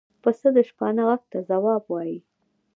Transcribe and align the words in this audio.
پسه 0.23 0.49
د 0.55 0.57
شپانه 0.69 1.03
غږ 1.07 1.21
ته 1.31 1.39
ځواب 1.49 1.83
وايي. 1.87 2.17